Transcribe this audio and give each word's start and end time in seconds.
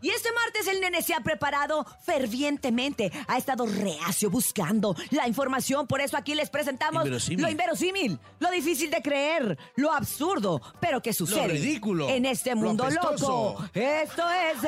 Y 0.00 0.10
este 0.10 0.30
martes 0.32 0.66
el 0.68 0.80
nene 0.80 1.02
se 1.02 1.14
ha 1.14 1.20
preparado 1.20 1.84
fervientemente. 2.04 3.10
Ha 3.26 3.36
estado 3.38 3.66
reacio 3.66 4.30
buscando 4.30 4.94
la 5.10 5.26
información. 5.26 5.86
Por 5.86 6.00
eso 6.00 6.16
aquí 6.16 6.34
les 6.34 6.50
presentamos 6.50 7.02
Inverosímil. 7.04 7.42
lo 7.42 7.50
inverosímil, 7.50 8.18
lo 8.38 8.50
difícil 8.50 8.90
de 8.90 9.02
creer, 9.02 9.58
lo 9.76 9.92
absurdo, 9.92 10.60
pero 10.80 11.00
que 11.02 11.12
sucede 11.12 11.48
ridículo, 11.48 12.08
en 12.08 12.26
este 12.26 12.50
lo 12.50 12.56
mundo 12.56 12.88
loco. 12.90 13.64
Esto 13.74 14.22
es 14.30 14.58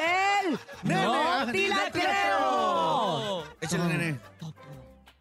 el 0.46 0.58
Nene, 0.82 1.02
No 1.04 1.52
te 1.52 1.68
la 1.68 1.76
la 1.76 1.90
creo. 1.90 3.44
Échale, 3.60 3.84
nene. 3.84 4.20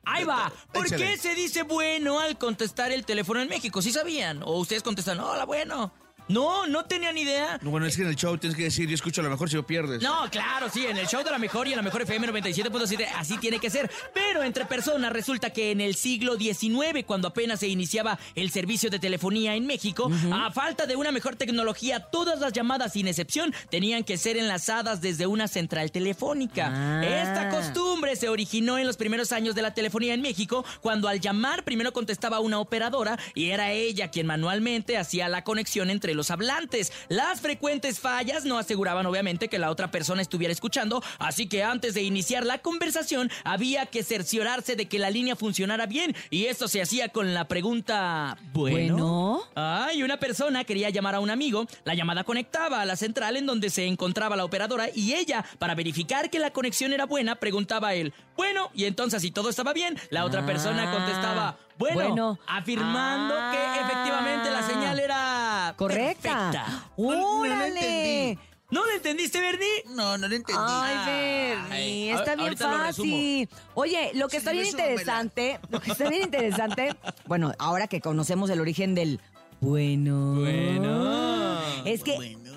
Ahí 0.06 0.24
va. 0.24 0.52
¿Por 0.74 0.88
Échale. 0.88 1.06
qué 1.06 1.18
se 1.18 1.36
dice 1.36 1.64
bueno 1.64 2.20
al 2.20 2.38
contestar 2.38 2.92
el 2.92 3.06
teléfono 3.06 3.42
en 3.42 3.48
México? 3.50 3.82
¿Sí 3.82 3.92
sabían? 3.92 4.42
¿O 4.44 4.58
ustedes 4.58 4.82
contestan, 4.82 5.20
hola, 5.20 5.46
bueno? 5.46 5.92
No, 6.30 6.68
no 6.68 6.86
tenían 6.86 7.18
idea. 7.18 7.60
No, 7.62 7.72
bueno, 7.72 7.88
es 7.88 7.96
que 7.96 8.04
en 8.04 8.10
el 8.10 8.16
show 8.16 8.38
tienes 8.38 8.56
que 8.56 8.64
decir, 8.66 8.88
yo 8.88 8.94
escucho 8.94 9.22
a 9.22 9.24
lo 9.24 9.32
mejor 9.32 9.50
si 9.50 9.56
lo 9.56 9.66
pierdes. 9.66 10.02
No, 10.04 10.30
claro, 10.30 10.70
sí, 10.70 10.86
en 10.86 10.96
el 10.96 11.08
show 11.08 11.24
de 11.24 11.32
la 11.32 11.40
mejor 11.40 11.68
y 11.68 11.72
en 11.72 11.78
la 11.78 11.82
mejor 11.82 12.04
FM 12.04 12.28
97.7 12.28 13.08
así 13.16 13.38
tiene 13.40 13.60
que 13.60 13.72
ser. 13.72 13.90
Pero 14.14 14.44
entre 14.44 14.66
personas 14.66 15.12
resulta 15.12 15.50
que 15.50 15.72
en 15.72 15.82
el 15.82 15.96
siglo 15.96 16.38
XIX, 16.38 17.04
cuando 17.06 17.30
apenas 17.30 17.60
se 17.60 17.68
iniciaba 17.68 18.20
el 18.36 18.52
servicio 18.52 18.92
de 18.92 19.00
telefonía 19.00 19.56
en 19.56 19.66
México, 19.66 20.12
a 20.32 20.52
falta 20.52 20.86
de 20.86 20.96
una 20.96 21.12
mejor 21.12 21.36
tecnología, 21.36 22.00
todas 22.00 22.40
las 22.40 22.54
llamadas 22.54 22.94
sin 22.94 23.08
excepción 23.08 23.52
tenían 23.72 24.04
que 24.04 24.18
ser 24.18 24.38
enlazadas 24.38 25.02
desde 25.02 25.26
una 25.26 25.48
central 25.48 25.92
telefónica. 25.92 26.70
Ah. 26.72 27.04
Esta 27.04 27.50
costumbre 27.50 28.16
se 28.16 28.30
originó 28.30 28.78
en 28.78 28.86
los 28.86 28.98
primeros 28.98 29.32
años 29.32 29.56
de 29.56 29.64
la 29.64 29.74
telefonía 29.74 30.14
en 30.14 30.22
México, 30.22 30.64
cuando 30.82 31.08
al 31.08 31.20
llamar 31.20 31.64
primero 31.64 31.92
contestaba 31.92 32.40
una 32.40 32.60
operadora 32.60 33.18
y 33.34 33.50
era 33.50 33.72
ella 33.72 34.12
quien 34.12 34.28
manualmente 34.28 34.96
hacía 34.96 35.28
la 35.28 35.44
conexión 35.44 35.90
entre 35.90 36.14
los 36.14 36.19
hablantes. 36.32 36.92
Las 37.08 37.42
frecuentes 37.42 38.00
fallas 38.00 38.46
no 38.46 38.58
aseguraban 38.58 39.06
obviamente 39.06 39.48
que 39.48 39.58
la 39.60 39.72
otra 39.72 39.90
persona 39.92 40.22
estuviera 40.22 40.52
escuchando, 40.52 41.02
así 41.20 41.48
que 41.48 41.64
antes 41.64 41.94
de 41.94 42.04
iniciar 42.04 42.46
la 42.46 42.58
conversación 42.60 43.32
había 43.44 43.86
que 43.86 44.04
cerciorarse 44.04 44.76
de 44.76 44.88
que 44.88 45.00
la 45.00 45.10
línea 45.10 45.36
funcionara 45.36 45.86
bien 45.86 46.16
y 46.30 46.46
esto 46.46 46.68
se 46.68 46.82
hacía 46.82 47.10
con 47.10 47.34
la 47.34 47.48
pregunta 47.48 48.38
Bueno. 48.54 49.42
Ay, 49.56 50.04
una 50.04 50.18
persona 50.18 50.64
quería 50.64 50.90
llamar 50.90 51.16
a 51.16 51.20
un 51.20 51.30
amigo, 51.30 51.66
la 51.86 51.94
llamada 51.96 52.24
conectaba 52.24 52.82
a 52.82 52.86
la 52.86 52.96
central 52.96 53.38
en 53.38 53.46
donde 53.46 53.70
se 53.70 53.86
encontraba 53.86 54.36
la 54.36 54.44
operadora 54.46 54.88
y 54.94 55.14
ella, 55.14 55.46
para 55.60 55.76
verificar 55.76 56.30
que 56.30 56.40
la 56.40 56.52
conexión 56.52 56.94
era 56.94 57.06
buena, 57.06 57.36
preguntaba 57.36 57.90
a 57.90 57.94
él, 57.94 58.14
bueno, 58.36 58.70
y 58.74 58.86
entonces 58.86 59.22
si 59.22 59.32
todo 59.32 59.50
estaba 59.50 59.74
bien, 59.74 59.98
la 60.10 60.26
otra 60.26 60.42
Ah, 60.42 60.46
persona 60.46 60.92
contestaba, 60.92 61.58
bueno, 61.78 61.96
bueno. 62.10 62.40
afirmando 62.48 63.36
Ah. 63.38 63.52
que 63.52 63.82
efectivamente 63.82 64.50
la 64.52 64.64
señal 64.68 65.00
era 65.00 65.29
Correcta. 65.76 66.52
perfecta. 66.52 66.92
No, 66.98 67.12
no 67.12 67.16
lo 67.16 67.28
¡Órale! 67.54 68.20
entendí. 68.30 68.50
¿No 68.72 68.86
lo 68.86 68.92
entendiste, 68.92 69.42
Bernie? 69.42 69.84
No, 69.96 70.18
no 70.20 70.28
lo 70.28 70.36
entendí. 70.36 70.62
Ay, 70.64 71.60
Bernie, 71.60 72.14
está 72.14 72.36
bien 72.36 72.52
lo 72.52 72.58
fácil. 72.58 73.50
Oye, 73.74 74.12
lo 74.14 74.28
que 74.28 74.34
Sí, 74.34 74.38
está 74.38 74.52
bien 74.52 74.66
interesante, 74.68 75.60
lo 75.72 75.80
que 75.82 75.92
está 75.92 76.08
bien 76.08 76.22
interesante, 76.24 76.96
bueno, 77.26 77.52
ahora 77.58 77.88
que 77.88 78.00
conocemos 78.00 78.48
el 78.52 78.62
origen 78.62 78.94
del 78.94 79.20
bueno. 79.60 80.36
Bueno. 80.36 81.60
Es 81.86 82.04
que 82.04 82.16
Bueno. 82.16 82.52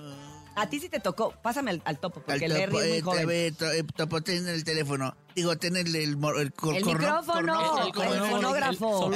a 0.55 0.69
ti 0.69 0.81
sí 0.81 0.89
te 0.91 1.01
tocó, 1.01 1.33
pásame 1.43 1.71
al, 1.71 1.83
al 1.87 1.99
topo, 1.99 2.21
porque 2.21 2.45
Al 2.45 2.53
el 2.53 2.59
Bernie 2.59 2.67
topo, 2.69 2.81
es 2.83 2.89
muy 2.89 2.99
eh, 2.99 3.03
joven. 3.03 3.23
a 3.23 3.27
ver, 3.27 3.55
to- 3.55 3.73
eh, 3.73 3.85
topo, 3.97 4.21
ten 4.21 4.47
el 4.49 4.65
teléfono. 4.65 5.17
Digo, 5.35 5.57
ten 5.57 5.77
el, 5.77 5.95
el, 5.95 5.97
el, 5.97 6.19
cor- 6.19 6.77
El 6.77 6.83
corno- 6.85 6.93
micrófono, 6.93 7.87
el 7.87 8.21
fonógrafo. 8.31 9.11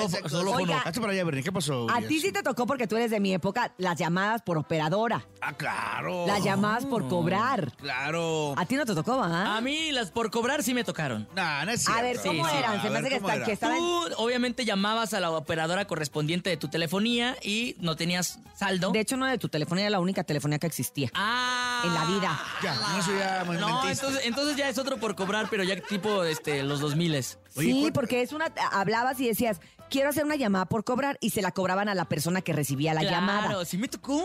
Oiga. 0.55 0.81
Hazte 0.84 1.00
para 1.00 1.12
allá, 1.12 1.25
Bernie. 1.25 1.42
¿Qué 1.42 1.53
pasó? 1.53 1.86
A 1.91 2.00
ti 2.00 2.20
sí 2.20 2.33
te 2.33 2.42
tocó 2.42 2.67
porque 2.67 2.86
tú 2.86 2.97
eres 2.97 3.11
de 3.11 3.20
mi 3.20 3.34
época, 3.34 3.72
las 3.78 3.98
llamadas 3.98 4.42
por 4.42 4.59
operadora, 4.59 5.27
Ah, 5.41 5.53
claro. 5.53 6.27
las 6.27 6.42
llamadas 6.42 6.87
por 6.87 7.06
cobrar. 7.09 7.72
Claro. 7.77 8.55
A 8.56 8.64
ti 8.67 8.77
no 8.77 8.84
te 8.87 8.94
tocó, 8.94 9.22
¿ah? 9.22 9.56
A 9.56 9.61
mí 9.61 9.92
las 9.92 10.11
por 10.11 10.31
cobrar 10.31 10.62
sí 10.62 10.75
me 10.75 10.84
tocaron. 10.84 11.28
No, 11.34 11.64
no 11.64 11.70
es 11.72 11.89
A 11.89 12.03
ver, 12.03 12.17
¿cómo 12.25 12.48
Sí, 12.48 12.56
eran? 12.56 12.83
Se 12.83 12.91
me 12.91 12.98
hace 12.98 13.09
que, 13.09 13.17
¿cómo 13.17 13.28
están- 13.28 13.37
era? 13.37 13.47
que 13.47 13.53
estaban... 13.53 13.78
Tú 13.78 14.03
obviamente 14.19 14.64
llamabas 14.64 15.15
a 15.15 15.21
la 15.21 15.31
operadora 15.31 15.87
correspondiente 15.87 16.50
de 16.50 16.56
tu 16.56 16.69
telefonía 16.69 17.37
y 17.43 17.76
no 17.81 17.97
tenías 17.97 18.38
saldo. 18.55 18.91
De 18.91 19.00
hecho, 19.00 19.16
no 19.16 19.26
de 19.26 19.38
tu 19.38 19.49
telefonía, 19.49 19.84
era 19.84 19.91
la 19.91 20.00
única 20.00 20.25
telefonía 20.25 20.59
que 20.59 20.66
existía. 20.66 21.10
Ah. 21.15 21.75
En 21.87 21.95
la 21.95 22.05
vida. 22.05 22.41
Ya, 22.63 22.75
eso 22.99 23.11
ya 23.19 23.45
me 23.49 23.57
No, 23.59 23.89
entonces, 23.89 24.21
entonces 24.25 24.57
ya 24.57 24.69
es 24.69 24.79
otro 24.79 24.97
por 24.99 25.15
cobrar, 25.15 25.49
pero 25.51 25.63
ya 25.65 25.81
tipo 25.81 26.25
este, 26.25 26.63
los 26.63 26.81
2000 26.81 27.13
Oye, 27.13 27.25
sí, 27.55 27.81
¿cuál- 27.81 27.93
porque 27.93 28.23
es 28.23 28.33
una. 28.33 28.47
Hablabas 28.73 29.19
y 29.21 29.29
decías, 29.29 29.61
quiero 29.91 30.09
hacer 30.11 30.25
una 30.25 30.37
llamada 30.37 30.67
por 30.67 30.85
cobrar 30.85 31.19
y 31.21 31.31
se 31.31 31.43
la 31.43 31.53
cobraban 31.53 31.89
a 31.89 31.95
la 31.95 32.05
persona 32.07 32.41
que 32.43 32.53
recibía 32.53 32.95
la 32.95 33.01
Claro, 33.01 33.15
llamada. 33.17 33.65
sí 33.65 33.79
me 33.79 33.89
tocó. 33.89 34.25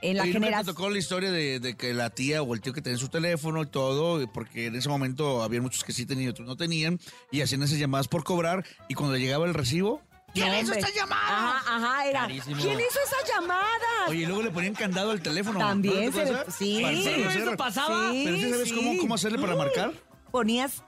En 0.00 0.16
la 0.16 0.22
Oye, 0.22 0.32
¿nunca 0.32 0.44
generación. 0.46 0.66
te 0.66 0.72
tocó 0.78 0.90
la 0.90 0.98
historia 0.98 1.32
de, 1.32 1.58
de 1.58 1.76
que 1.76 1.92
la 1.92 2.10
tía 2.10 2.40
o 2.40 2.54
el 2.54 2.60
tío 2.60 2.72
que 2.72 2.80
tenía 2.80 2.96
su 3.00 3.08
teléfono 3.08 3.62
y 3.62 3.66
todo, 3.66 4.24
porque 4.32 4.66
en 4.66 4.76
ese 4.76 4.88
momento 4.88 5.42
había 5.42 5.60
muchos 5.60 5.82
que 5.82 5.92
sí 5.92 6.06
tenían 6.06 6.26
y 6.26 6.30
otros 6.30 6.46
no 6.46 6.56
tenían, 6.56 7.00
y 7.32 7.40
hacían 7.40 7.64
esas 7.64 7.78
llamadas 7.80 8.06
por 8.06 8.22
cobrar, 8.22 8.64
y 8.88 8.94
cuando 8.94 9.16
llegaba 9.16 9.44
el 9.46 9.54
recibo, 9.54 10.00
¿quién 10.32 10.54
hizo 10.54 10.72
esta 10.74 10.90
llamada? 10.94 11.56
Ajá, 11.58 11.76
ajá, 11.76 12.06
era. 12.06 12.20
Carísimo. 12.22 12.56
¿Quién 12.62 12.78
hizo 12.80 12.98
esa 13.04 13.34
llamada? 13.34 13.68
Oye, 14.08 14.22
y 14.22 14.26
luego 14.26 14.42
le 14.42 14.50
ponían 14.50 14.74
candado 14.74 15.10
al 15.10 15.20
teléfono. 15.22 15.58
También 15.58 16.06
¿No 16.06 16.10
te 16.10 16.16
se- 16.16 16.22
acuerdas? 16.32 16.54
sí. 16.56 16.78
Para 16.82 16.92
¿En 16.92 16.98
hacer- 17.00 17.12
serio 17.12 17.28
hacer- 17.28 17.42
eso 17.42 17.56
pasaba? 17.56 18.10
Sí, 18.10 18.22
Pero 18.24 18.36
¿sí 18.36 18.50
sabes 18.50 18.68
sí. 18.68 18.74
cómo, 18.74 18.98
cómo 18.98 19.14
hacerle 19.14 19.38
para 19.38 19.54
marcar? 19.56 19.92
Ponías. 20.30 20.82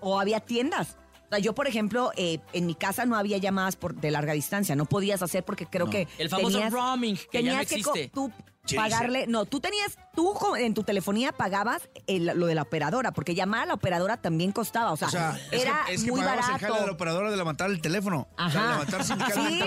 O 0.00 0.18
había 0.18 0.40
tiendas. 0.40 0.96
O 1.26 1.28
sea, 1.30 1.38
yo, 1.38 1.54
por 1.54 1.68
ejemplo, 1.68 2.10
eh, 2.16 2.40
en 2.52 2.66
mi 2.66 2.74
casa 2.74 3.04
no 3.06 3.16
había 3.16 3.36
llamadas 3.38 3.76
por, 3.76 3.94
de 3.94 4.10
larga 4.10 4.32
distancia. 4.32 4.74
No 4.74 4.86
podías 4.86 5.22
hacer 5.22 5.44
porque 5.44 5.66
creo 5.66 5.86
No. 5.86 5.92
que. 5.92 6.08
El 6.18 6.28
famoso 6.28 6.52
tenías- 6.56 6.72
roaming, 6.72 7.16
que 7.30 7.42
ya 7.42 7.52
no 7.52 7.58
tenías 7.60 7.66
que 7.68 7.82
co- 7.82 7.90
existe. 7.94 8.10
tú 8.14 8.32
Sí, 8.66 8.76
pagarle. 8.76 9.26
No, 9.26 9.44
tú 9.46 9.60
tenías. 9.60 9.96
Tú 10.20 10.56
en 10.56 10.74
tu 10.74 10.82
telefonía 10.82 11.32
pagabas 11.32 11.88
el- 12.06 12.26
lo 12.38 12.46
de 12.46 12.54
la 12.54 12.62
operadora, 12.62 13.12
porque 13.12 13.34
llamar 13.34 13.62
a 13.62 13.66
la 13.66 13.74
operadora 13.74 14.16
también 14.18 14.52
costaba. 14.52 14.92
O 14.92 14.96
sea, 14.96 15.08
O 15.08 15.10
sea, 15.10 15.38
es 15.50 15.62
era 15.62 15.84
que, 15.86 15.94
es 15.94 16.04
que 16.04 16.10
muy 16.10 16.20
pagabas 16.20 16.44
el 16.46 16.52
barato. 16.52 16.66
jale 16.66 16.80
de 16.80 16.86
la 16.86 16.92
operadora 16.92 17.30
de 17.30 17.36
levantar 17.36 17.70
el 17.70 17.80
teléfono. 17.80 18.28
O 18.38 18.50
sea, 18.50 18.60
Ajá. 18.60 18.72
levantar 18.72 19.04
Sí, 19.04 19.14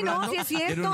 no, 0.03 0.11
hablando, 0.11 0.29
sí 0.29 0.35
es 0.37 0.51
Era 0.61 0.67
cierto. 0.73 0.93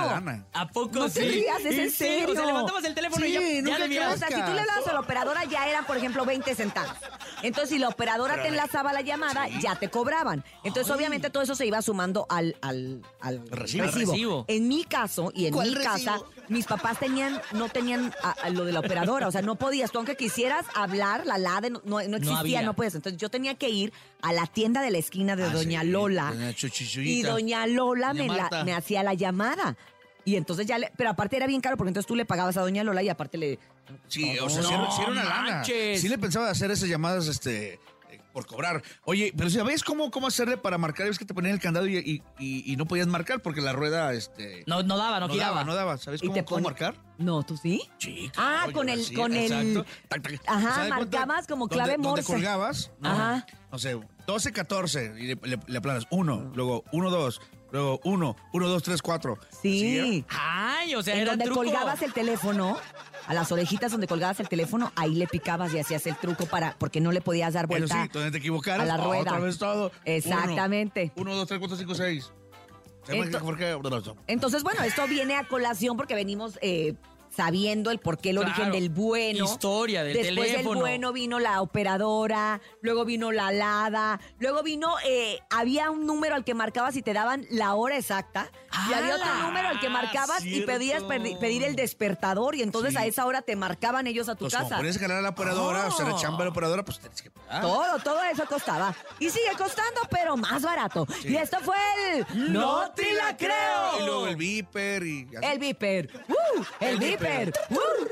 ¿A 0.54 0.68
poco 0.70 1.00
No 1.00 1.08
sí? 1.10 1.14
te 1.20 1.22
rías, 1.30 1.60
es 1.66 1.78
en 1.78 1.92
serio. 1.92 2.30
O 2.32 2.36
sea, 2.36 2.46
levantabas 2.46 2.84
el 2.86 2.94
teléfono 2.96 3.26
y 3.26 3.30
Sí, 3.30 3.34
ya, 3.36 3.42
ya 3.42 3.62
nunca 3.62 3.78
debías. 3.80 4.14
O 4.14 4.18
sea, 4.18 4.28
si 4.28 4.34
tú 4.42 4.52
le 4.54 4.60
hablabas 4.62 4.88
a 4.88 4.94
la 4.94 5.00
operadora 5.02 5.44
ya 5.46 5.68
eran, 5.68 5.86
por 5.86 5.98
ejemplo, 5.98 6.26
20 6.26 6.56
centavos. 6.56 6.96
Entonces, 7.44 7.70
si 7.70 7.80
la 7.80 7.90
operadora 7.90 8.42
te 8.42 8.48
enlazaba 8.50 8.94
la 8.94 9.02
llamada, 9.02 9.48
ya 9.62 9.76
te 9.76 9.90
cobraban. 9.90 10.44
Entonces, 10.64 10.94
obviamente, 10.94 11.30
todo 11.30 11.44
eso 11.44 11.56
se 11.56 11.66
iba 11.66 11.82
sumando 11.82 12.26
al, 12.30 12.56
al, 12.62 13.02
al 13.22 13.48
Recibo. 13.50 13.84
Al 13.86 13.92
recibo. 13.94 14.46
En 14.48 14.68
mi 14.68 14.84
caso 14.84 15.32
y 15.34 15.48
en 15.48 15.54
¿Cuál 15.54 15.70
mi 15.70 15.76
casa, 15.84 16.14
recibo? 16.14 16.30
mis 16.50 16.66
papás 16.66 17.00
tenían, 17.00 17.42
no 17.54 17.70
tenían 17.70 18.14
a- 18.24 18.32
a 18.32 18.50
lo 18.50 18.66
de 18.66 18.72
la 18.74 18.80
operadora. 18.80 19.28
O 19.28 19.32
sea, 19.32 19.42
no 19.50 19.56
podías. 19.56 19.92
Tú, 19.92 19.98
aunque 19.98 20.16
quisieras 20.16 20.66
hablar, 20.76 21.26
la 21.26 21.38
LADE 21.40 21.72
no, 21.72 21.82
no, 21.84 22.02
no 22.04 22.18
existía, 22.18 22.38
había. 22.40 22.62
no, 22.62 22.76
puedes. 22.76 22.94
Entonces, 22.94 23.20
yo 23.20 23.30
tenía 23.30 23.56
que 23.56 23.70
ir 23.70 23.92
a 24.22 24.32
la 24.32 24.46
tienda 24.46 24.82
de 24.84 24.92
la 24.92 25.00
esquina 25.00 25.36
de 25.36 25.44
Ah, 25.46 25.50
Doña 25.50 25.82
sí, 25.82 25.88
Lola. 25.88 26.32
doña 26.32 26.54
Y. 27.04 27.22
Doña 27.24 27.68
Lola 27.68 28.08
Doña 28.10 28.22
me, 28.22 28.28
la- 28.28 28.44
Marta. 28.44 28.64
me 28.64 28.74
hacía 28.74 29.02
la 29.04 29.16
llamada. 29.16 29.76
Y 30.26 30.36
entonces 30.36 30.68
ya 30.68 30.78
le, 30.78 30.92
pero 30.98 31.10
aparte 31.10 31.38
era 31.38 31.48
bien 31.48 31.62
caro 31.62 31.76
porque 31.78 31.90
entonces 31.90 32.06
tú 32.08 32.16
le 32.16 32.26
pagabas 32.26 32.56
a 32.58 32.62
Doña 32.62 32.84
Lola 32.84 33.02
y 33.02 33.10
aparte 33.10 33.38
le 33.40 33.58
Sí, 34.08 34.38
o 34.38 34.48
sea, 34.50 34.62
sí 34.62 34.72
era, 34.74 34.92
sí 34.92 35.02
era 35.02 35.12
una 35.12 35.24
lana. 35.24 35.52
manches. 35.58 36.00
Sí 36.02 36.08
le 36.10 36.18
pensaba 36.20 36.50
hacer 36.52 36.70
esas 36.70 36.88
llamadas 36.88 37.28
este, 37.28 37.80
por 38.34 38.46
cobrar. 38.46 38.82
Oye, 39.06 39.34
pero 39.36 39.50
¿sabes 39.50 39.84
cómo, 39.84 40.12
cómo 40.12 40.28
hacerle 40.28 40.58
para 40.58 40.78
marcar? 40.78 41.08
Es 41.08 41.18
que 41.20 41.26
te 41.26 41.34
ponían 41.34 41.54
el 41.56 41.60
candado 41.60 41.88
y, 41.88 41.98
y- 41.98 42.24
y- 42.40 42.72
y 42.74 42.76
no 42.76 42.86
podías 42.86 43.08
marcar 43.08 43.42
porque 43.42 43.62
la 43.62 43.74
rueda 43.74 44.14
este, 44.14 44.64
No, 44.68 44.84
no 44.84 44.98
daba, 44.98 45.20
no, 45.20 45.28
no 45.28 45.34
giraba. 45.34 45.52
daba, 45.58 45.64
no 45.66 45.76
daba. 45.76 45.98
¿Sabes 45.98 46.22
cómo, 46.46 46.62
marcar? 46.62 46.96
No, 47.18 47.44
¿tú 47.44 47.58
sí? 47.58 47.82
Sí, 47.98 48.32
Ah, 48.38 48.62
claro, 48.66 48.74
con 48.74 48.88
yo 48.88 48.94
el- 48.94 49.00
así, 49.02 49.14
con 49.14 49.34
el- 49.34 49.52
exacto. 49.52 49.86
Tac, 50.08 50.22
tac. 50.22 50.42
Ajá, 50.48 50.88
marcabas 50.90 51.48
como 51.48 51.66
Donde- 51.68 51.76
clave 51.76 51.92
Donde 51.94 52.08
Morse. 52.08 52.24
colgabas, 52.34 52.92
no, 53.00 53.10
Ajá. 53.10 53.46
no 53.72 53.80
sé, 53.80 54.00
12, 54.28 54.52
14, 54.52 55.14
y 55.18 55.24
le, 55.24 55.36
le, 55.44 55.60
le 55.66 55.78
aplanas 55.78 56.06
1, 56.12 56.52
luego 56.56 56.84
1, 56.92 57.10
2, 57.10 57.42
luego 57.72 58.00
1, 58.04 58.36
1, 58.54 58.68
2, 58.68 58.84
3, 58.84 59.02
4. 59.02 59.38
Sí. 59.62 60.24
Ay, 60.30 60.96
o 60.96 61.04
sea, 61.04 61.16
en 61.16 61.22
era 61.22 61.32
donde 61.32 61.46
truco. 61.46 61.62
colgabas 61.64 62.02
el 62.04 62.14
teléfono, 62.14 62.78
a 63.30 63.34
las 63.36 63.52
orejitas 63.52 63.92
donde 63.92 64.08
colgabas 64.08 64.40
el 64.40 64.50
teléfono, 64.50 64.92
ahí 64.96 65.14
le 65.14 65.28
picabas 65.28 65.72
y 65.74 65.80
hacías 65.80 66.06
el 66.08 66.16
truco 66.18 66.48
para, 66.48 66.76
porque 66.80 67.00
no 67.00 67.12
le 67.12 67.22
podías 67.22 67.54
dar 67.54 67.68
Pero 67.68 67.82
vuelta 67.82 68.04
sí, 68.04 68.10
donde 68.12 68.32
te 68.32 68.40
equivocaras, 68.40 68.82
a 68.90 68.98
la 68.98 68.98
rueda. 69.04 69.22
otra 69.22 69.40
vez 69.40 69.60
todo. 69.60 69.92
Exactamente. 70.04 71.12
1, 71.16 71.36
2, 71.36 71.48
3, 71.48 71.60
4, 71.60 71.78
5, 71.78 71.96
6. 71.96 72.32
Ento- 73.08 73.40
¿Por 73.42 73.58
qué? 73.58 73.78
Entonces, 74.28 74.64
bueno, 74.64 74.82
esto 74.84 75.08
viene 75.08 75.36
a 75.36 75.44
colación 75.48 75.96
porque 75.96 76.16
venimos 76.16 76.58
eh, 76.62 76.96
sabiendo 77.44 77.90
el 77.90 78.00
porqué, 78.00 78.32
el 78.32 78.36
Claro. 78.38 78.52
origen 78.52 78.72
del 78.74 78.90
bueno. 78.90 79.46
Historia 79.46 80.04
del 80.04 80.14
Después 80.18 80.48
teléfono. 80.52 80.72
del 80.72 80.80
bueno 80.82 81.14
vino 81.14 81.40
la 81.40 81.62
operadora, 81.62 82.60
luego 82.82 83.06
vino 83.06 83.32
la 83.32 83.48
alada, 83.48 84.20
luego 84.40 84.62
vino, 84.62 84.96
eh, 85.06 85.40
había 85.50 85.90
un 85.90 86.06
número 86.06 86.36
al 86.36 86.44
que 86.44 86.54
marcabas 86.54 86.98
y 86.98 87.02
te 87.02 87.14
daban 87.14 87.46
la 87.50 87.76
hora 87.76 87.96
exacta. 87.98 88.52
y 88.90 88.94
había 88.94 89.16
otro 89.16 89.34
número 89.42 89.68
al 89.70 89.80
que 89.80 89.90
marcabas 89.90 90.46
y 90.46 90.62
pedías 90.62 91.04
cierto. 91.08 91.40
pedir 91.40 91.64
el 91.64 91.76
despertador 91.76 92.56
y 92.56 92.62
entonces 92.62 92.92
Sí. 92.94 92.98
a 92.98 93.06
esa 93.06 93.26
hora 93.26 93.42
te 93.42 93.56
marcaban 93.56 94.06
ellos 94.08 94.30
a 94.30 94.36
tu 94.36 94.46
Pues 94.46 94.54
como 94.54 94.64
casa. 94.66 94.78
ponías 94.78 94.98
que 94.98 95.02
ganar 95.04 95.18
a 95.18 95.22
la 95.22 95.30
operadora, 95.30 95.88
o 95.88 95.92
sea, 95.92 96.06
la 96.06 96.14
Oh. 96.16 96.20
chamba 96.20 96.40
de 96.40 96.44
la 96.46 96.50
operadora, 96.52 96.84
pues 96.86 97.00
tienes 97.00 97.22
que 97.22 97.32
pagar. 97.32 97.62
Todo, 97.62 98.00
todo 98.00 98.22
eso 98.24 98.46
costaba. 98.48 98.94
Y 99.20 99.30
sigue 99.30 99.52
costando, 99.58 100.02
pero 100.12 100.38
más 100.38 100.62
barato. 100.62 101.08
Y 101.24 101.36
esto 101.36 101.58
fue 101.64 101.76
el... 102.14 102.54
¡No 102.54 102.92
te 102.92 103.12
la 103.14 103.36
creo! 103.36 104.00
Y 104.02 104.06
luego 104.06 104.28
el 104.28 104.36
viper 104.36 105.04
y 105.04 105.28
así. 105.36 105.46
El 105.46 105.60
Viper. 105.60 106.10
¡Uh! 106.30 106.64
El 106.80 106.90
El 106.90 107.00
Viper. 107.00 107.29
Viper. 107.30 107.54
¡Uh! 107.70 108.09